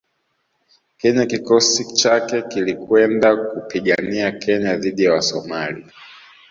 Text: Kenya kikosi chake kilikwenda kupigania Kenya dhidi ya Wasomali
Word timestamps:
Kenya 0.97 1.25
kikosi 1.25 1.93
chake 1.93 2.41
kilikwenda 2.41 3.35
kupigania 3.35 4.31
Kenya 4.31 4.75
dhidi 4.75 5.03
ya 5.03 5.13
Wasomali 5.13 5.85